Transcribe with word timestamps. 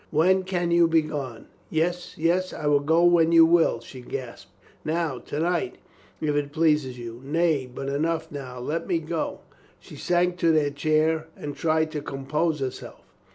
"When 0.09 0.41
can 0.45 0.71
you 0.71 0.87
be 0.87 1.03
gone?" 1.03 1.45
"Yes, 1.69 2.15
yes, 2.17 2.53
I 2.53 2.65
will 2.65 2.79
go 2.79 3.03
when 3.03 3.31
you 3.31 3.45
will," 3.45 3.81
she 3.81 4.01
gasped. 4.01 4.49
"Now— 4.83 5.19
^to 5.27 5.39
night, 5.39 5.77
if 6.19 6.33
it 6.33 6.51
please 6.51 6.97
you. 6.97 7.21
Nay, 7.23 7.69
but 7.71 7.87
enough 7.87 8.31
now. 8.31 8.57
Let 8.57 8.87
me 8.87 8.97
go." 8.97 9.41
She 9.79 9.95
sank 9.95 10.37
to 10.37 10.57
a 10.57 10.71
chair 10.71 11.27
and 11.37 11.55
tried 11.55 11.91
to 11.91 12.01
compose 12.01 12.61
herself. 12.61 13.03